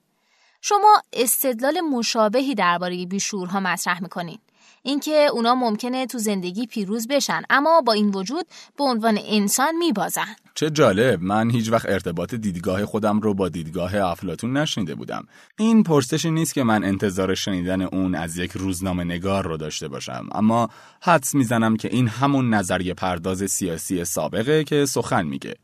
شما 0.61 1.01
استدلال 1.13 1.81
مشابهی 1.81 2.55
درباره 2.55 3.05
بیشورها 3.05 3.59
مطرح 3.59 4.01
می‌کنین. 4.01 4.39
اینکه 4.83 5.27
اونا 5.33 5.55
ممکنه 5.55 6.05
تو 6.05 6.17
زندگی 6.17 6.67
پیروز 6.67 7.07
بشن. 7.07 7.41
اما 7.49 7.81
با 7.81 7.93
این 7.93 8.09
وجود 8.09 8.45
به 8.77 8.83
عنوان 8.83 9.19
انسان 9.25 9.75
میبازن. 9.77 10.35
چه 10.55 10.69
جالب. 10.69 11.21
من 11.21 11.51
هیچ 11.51 11.71
وقت 11.71 11.85
ارتباط 11.89 12.33
دیدگاه 12.35 12.85
خودم 12.85 13.19
رو 13.19 13.33
با 13.33 13.49
دیدگاه 13.49 13.95
افلاتون 13.95 14.57
نشنیده 14.57 14.95
بودم. 14.95 15.27
این 15.57 15.83
پرسشی 15.83 16.31
نیست 16.31 16.53
که 16.53 16.63
من 16.63 16.83
انتظار 16.83 17.35
شنیدن 17.35 17.81
اون 17.81 18.15
از 18.15 18.37
یک 18.37 18.51
روزنامه 18.51 19.03
نگار 19.03 19.47
رو 19.47 19.57
داشته 19.57 19.87
باشم. 19.87 20.29
اما 20.31 20.69
حدس 21.01 21.35
می‌زنم 21.35 21.77
که 21.77 21.87
این 21.91 22.07
همون 22.07 22.53
نظریه 22.53 22.93
پرداز 22.93 23.51
سیاسی 23.51 24.05
سابقه 24.05 24.63
که 24.63 24.85
سخن 24.85 25.25
میگه. 25.25 25.55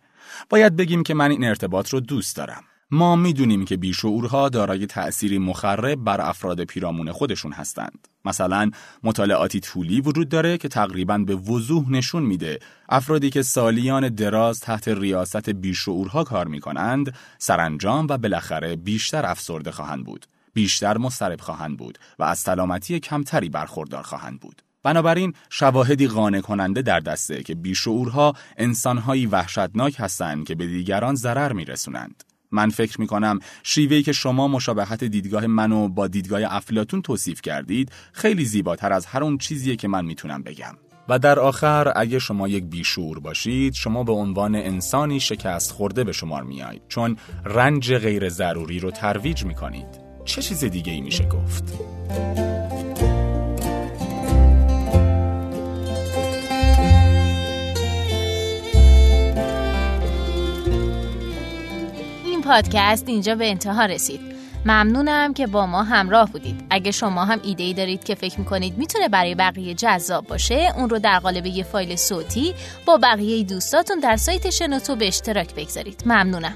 باید 0.50 0.76
بگیم 0.76 1.04
که 1.04 1.14
من 1.14 1.32
این 1.32 1.44
ارتباط 1.44 1.90
رو 1.90 2.00
دوست 2.00 2.36
دارم. 2.36 2.64
ما 2.92 3.16
می‌دونیم 3.16 3.66
که 3.66 3.78
بیشعورها 3.78 4.50
دارای 4.50 4.86
تأثیری 4.86 5.38
مخرب 5.38 6.04
بر 6.04 6.22
افراد 6.22 6.64
پیرامون 6.64 7.12
خودشون 7.12 7.52
هستند. 7.52 8.08
مثلا 8.26 8.72
مطالعاتی 9.04 9.60
طولی 9.60 10.02
وجود 10.02 10.30
داره 10.30 10.58
که 10.58 10.68
تقریبا 10.68 11.18
به 11.18 11.36
وضوح 11.36 11.92
نشون 11.92 12.24
میده 12.24 12.60
افرادی 12.90 13.30
که 13.30 13.42
سالیان 13.42 14.10
دراز 14.10 14.60
تحت 14.60 14.88
ریاست 14.88 15.50
بیشعورها 15.50 16.24
کار 16.24 16.48
می‌کنند 16.48 17.14
سرانجام 17.38 18.08
و 18.10 18.18
بالاخره 18.18 18.76
بیشتر 18.76 19.26
افسرده 19.26 19.72
خواهند 19.72 20.06
بود. 20.06 20.26
بیشتر 20.54 20.98
مضطرب 20.98 21.42
خواهند 21.42 21.78
بود 21.78 21.98
و 22.20 22.24
از 22.24 22.40
سلامتی 22.40 23.00
کمتری 23.00 23.50
برخوردار 23.50 24.04
خواهند 24.04 24.40
بود. 24.40 24.62
بنابراین 24.84 25.34
شواهدی 25.50 26.08
قانع 26.08 26.42
کننده 26.42 26.82
در 26.82 27.00
دسته 27.00 27.44
که 27.44 27.56
بیشعورها 27.56 28.34
انسانهایی 28.58 29.26
وحشتناک 29.26 29.96
هستند 30.00 30.48
که 30.48 30.56
به 30.56 30.68
دیگران 30.68 31.16
ضرر 31.16 31.54
میرسونند. 31.54 32.24
من 32.52 32.70
فکر 32.70 33.02
می 33.02 33.08
کنم 33.08 33.40
شیوهی 33.64 34.04
که 34.04 34.12
شما 34.12 34.48
مشابهت 34.48 35.04
دیدگاه 35.04 35.48
منو 35.48 35.88
با 35.88 36.08
دیدگاه 36.08 36.42
افلاتون 36.44 37.02
توصیف 37.02 37.42
کردید 37.42 37.92
خیلی 38.14 38.46
زیباتر 38.46 38.94
از 38.94 39.06
هر 39.06 39.24
اون 39.24 39.38
چیزیه 39.38 39.76
که 39.76 39.88
من 39.88 40.06
می‌تونم 40.06 40.44
بگم. 40.44 40.78
و 41.10 41.20
در 41.20 41.40
آخر 41.40 41.94
اگه 41.96 42.20
شما 42.20 42.48
یک 42.48 42.64
بیشور 42.64 43.20
باشید 43.20 43.74
شما 43.74 44.04
به 44.04 44.12
عنوان 44.12 44.56
انسانی 44.56 45.20
شکست 45.20 45.72
خورده 45.72 46.04
به 46.04 46.12
شمار 46.12 46.44
میایید 46.44 46.82
چون 46.88 47.18
رنج 47.46 47.94
غیر 47.94 48.30
ضروری 48.30 48.80
رو 48.80 48.92
ترویج 48.92 49.46
می 49.46 49.56
کنید. 49.56 50.08
چه 50.26 50.42
چیز 50.42 50.64
دیگه 50.64 50.92
ای 50.92 51.02
میشه 51.02 51.26
گفت؟ 51.26 51.64
پادکست 62.48 63.08
اینجا 63.08 63.36
به 63.36 63.50
انتها 63.50 63.86
رسید. 63.86 64.20
ممنونم 64.66 65.34
که 65.34 65.48
با 65.48 65.66
ما 65.66 65.84
همراه 65.84 66.32
بودید. 66.32 66.66
اگه 66.70 66.92
شما 66.92 67.26
هم 67.26 67.40
ایده 67.44 67.64
ای 67.64 67.74
دارید 67.74 68.04
که 68.04 68.16
فکر 68.16 68.40
می‌کنید 68.40 68.78
می‌تونه 68.78 69.10
برای 69.10 69.36
بقیه 69.36 69.74
جذاب 69.74 70.28
باشه 70.28 70.74
اون 70.78 70.90
رو 70.90 71.00
در 71.00 71.20
قالب 71.20 71.46
یه 71.46 71.64
فایل 71.64 71.96
صوتی 71.96 72.54
با 72.86 72.98
بقیه 72.98 73.44
دوستاتون 73.44 74.00
در 74.00 74.18
سایت 74.18 74.50
شنوتو 74.50 74.96
به 74.96 75.08
اشتراک 75.08 75.56
بگذارید. 75.56 76.04
ممنونم. 76.06 76.56